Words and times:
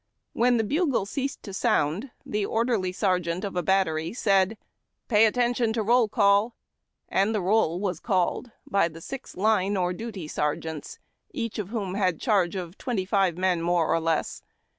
When 0.33 0.57
the 0.57 0.63
bugle 0.63 1.05
ceased 1.05 1.43
to 1.43 1.53
sound, 1.53 2.09
the 2.25 2.43
orderly 2.43 2.91
sergeant 2.91 3.43
of 3.43 3.55
a 3.55 3.61
battery 3.61 4.13
said," 4.13 4.57
Pay 5.09 5.27
attention 5.27 5.73
to 5.73 5.83
Roll 5.83 6.07
call"; 6.07 6.55
and 7.07 7.35
the 7.35 7.39
roll 7.41 7.79
was 7.79 7.99
called 7.99 8.49
by 8.65 8.87
the 8.87 8.99
six 8.99 9.37
line 9.37 9.77
or 9.77 9.93
dut}^ 9.93 10.27
sergeants, 10.27 10.97
each 11.33 11.59
of 11.59 11.69
whom 11.69 11.93
had 11.93 12.19
charge 12.19 12.55
of 12.55 12.79
twenty 12.79 13.05
five 13.05 13.37
men, 13.37 13.61
more 13.61 13.93
or 13.93 13.99
less. 13.99 14.41